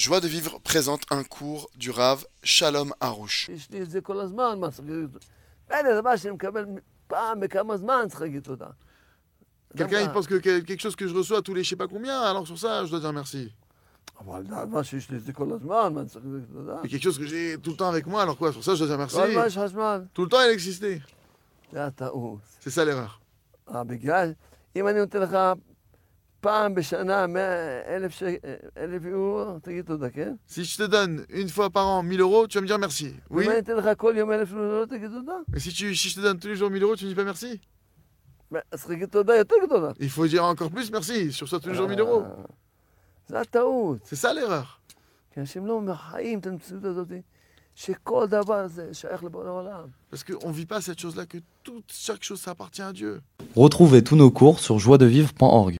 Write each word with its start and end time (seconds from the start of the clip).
Joie 0.00 0.20
de 0.20 0.28
vivre 0.28 0.58
présente 0.60 1.02
un 1.10 1.22
cours 1.24 1.68
du 1.76 1.90
Rav 1.90 2.24
Shalom 2.42 2.94
Harouche. 3.00 3.50
Quelqu'un 9.76 10.00
pense 10.10 10.26
que 10.26 10.36
quelque 10.36 10.80
chose 10.80 10.96
que 10.96 11.06
je 11.06 11.14
reçois 11.14 11.42
tous 11.42 11.52
les 11.52 11.62
je 11.62 11.68
sais 11.68 11.76
pas 11.76 11.86
combien, 11.86 12.18
alors 12.18 12.46
sur 12.46 12.58
ça 12.58 12.82
je 12.86 12.90
dois 12.90 13.00
dire 13.00 13.12
merci. 13.12 13.52
Et 16.82 16.88
quelque 16.88 17.02
chose 17.02 17.18
que 17.18 17.26
j'ai 17.26 17.58
tout 17.58 17.72
le 17.72 17.76
temps 17.76 17.90
avec 17.90 18.06
moi, 18.06 18.22
alors 18.22 18.38
quoi 18.38 18.52
Sur 18.52 18.64
ça 18.64 18.72
je 18.72 18.78
dois 18.78 18.86
dire 18.86 18.96
merci. 18.96 19.18
Tout 20.14 20.22
le 20.22 20.28
temps 20.30 20.40
elle 20.40 20.52
existait. 20.52 21.02
C'est 22.60 22.70
ça 22.70 22.86
l'erreur. 22.86 23.20
פעם 26.41 26.75
בשנה 26.75 27.27
מאה 27.27 27.95
אלף 27.95 28.11
ש- 28.11 28.23
אלף 28.77 29.05
יורו, 29.05 29.59
תגיד 29.61 29.85
תודה, 29.85 30.09
כן? 30.09 30.33
Si 30.49 30.63
je 30.63 30.77
te 30.77 30.87
donne 30.87 31.25
une 31.29 31.49
fois 31.49 31.69
par 31.69 31.87
an 31.87 32.03
1000 32.03 32.19
euros, 32.21 32.47
tu 32.47 32.57
vas 32.57 32.61
me 32.61 32.67
dire 32.67 32.77
merci. 32.79 33.13
Oui. 33.31 33.43
אם 33.45 33.49
אני 33.49 33.59
אתן 33.59 33.75
לך 33.75 33.89
כל 33.97 34.13
יום 34.17 34.31
אלף 34.31 34.51
יורו, 34.51 34.85
תגיד 34.85 35.09
תודה. 35.11 35.33
Mais 35.51 35.59
si, 35.59 35.69
tu, 35.73 35.95
si 35.95 36.09
je 36.09 36.15
te 36.15 36.21
donne 36.21 36.39
tous 36.39 36.47
les 36.47 36.55
jours 36.55 36.69
1000 36.69 36.83
euros, 36.83 36.95
tu 36.95 37.05
me 37.05 37.09
dis 37.09 37.15
pas 37.15 37.23
merci. 37.23 37.59
אז 38.71 38.79
צריך 38.79 38.89
להגיד 38.89 39.09
תודה 39.09 39.35
יותר 39.35 39.55
גדולה. 39.65 39.91
Il 39.99 40.09
faut 40.09 40.27
dire 40.27 40.43
encore 40.43 40.69
plus 40.71 40.91
merci. 40.91 41.31
Sur 41.33 41.47
ça, 41.49 41.59
tous 41.59 41.69
les 41.69 41.75
jours 41.75 41.89
1000 41.89 41.99
euros. 41.99 42.21
אה, 42.23 42.45
זה 43.27 43.39
הטעות. 43.39 43.97
C'est 44.05 44.15
ça 44.15 44.33
l'erreur. 44.33 44.79
כי 45.33 45.39
אנשים 45.39 45.65
לא 45.65 45.81
חיים 45.93 46.39
את 46.39 46.47
המציאות 46.47 46.85
הזאת, 46.85 47.07
שכל 47.75 48.27
דבר 48.29 48.67
זה 48.67 48.89
שייך 48.93 49.23
לבורא 49.23 49.47
העולם. 49.47 49.87
Parce 50.13 50.23
qu'on 50.23 50.49
ne 50.49 50.53
vit 50.53 50.65
pas 50.65 50.79
cette 50.79 50.99
chose-là, 50.99 51.25
que 51.25 51.39
toute, 51.63 51.91
chaque 51.91 52.23
chose, 52.23 52.39
ça 52.39 52.51
appartient 52.51 52.81
à 52.81 52.93
Dieu. 52.93 53.21
Retrouvez 53.55 54.01
tous 54.03 54.15
nos 54.15 54.31
cours 54.31 54.59
sur 54.59 54.75
joiedevivre.org. 54.79 55.73